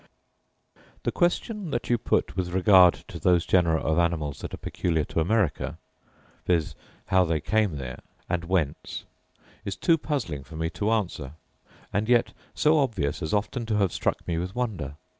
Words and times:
The 1.03 1.11
question 1.11 1.69
that 1.69 1.87
you 1.87 1.99
put 1.99 2.35
with 2.35 2.53
regard 2.55 2.95
to 3.07 3.19
those 3.19 3.45
genera 3.45 3.79
of 3.81 3.99
animals 3.99 4.39
that 4.39 4.51
are 4.51 4.57
peculiar 4.57 5.03
to 5.05 5.19
America, 5.19 5.77
viz. 6.47 6.73
how 7.05 7.23
they 7.23 7.39
came 7.39 7.75
there, 7.77 7.99
and 8.27 8.45
whence? 8.45 9.03
is 9.63 9.75
too 9.75 9.99
puzzling 9.99 10.43
for 10.43 10.55
me 10.55 10.71
to 10.71 10.89
answer; 10.89 11.33
and 11.93 12.09
yet 12.09 12.33
so 12.55 12.79
obvious 12.79 13.21
as 13.21 13.31
often 13.31 13.67
to 13.67 13.77
have 13.77 13.93
struck 13.93 14.27
me 14.27 14.39
with 14.39 14.55
wonder. 14.55 14.95